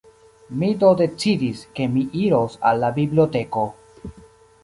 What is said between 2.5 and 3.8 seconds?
al la biblioteko.